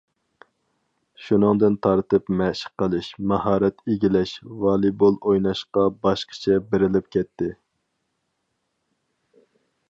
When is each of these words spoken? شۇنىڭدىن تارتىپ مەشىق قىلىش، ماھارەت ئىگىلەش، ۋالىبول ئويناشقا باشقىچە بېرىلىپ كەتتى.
شۇنىڭدىن 1.25 1.75
تارتىپ 1.87 2.31
مەشىق 2.39 2.71
قىلىش، 2.83 3.09
ماھارەت 3.33 3.83
ئىگىلەش، 3.95 4.33
ۋالىبول 4.63 5.21
ئويناشقا 5.33 5.85
باشقىچە 6.07 6.59
بېرىلىپ 6.73 7.13
كەتتى. 7.19 7.53